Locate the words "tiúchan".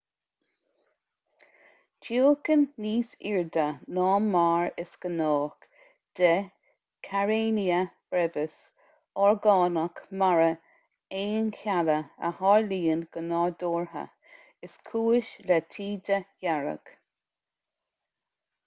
2.05-2.61